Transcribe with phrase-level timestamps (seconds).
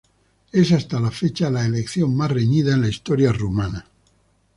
[0.51, 3.85] Es hasta la fecha la elección más reñida en la historia rumana.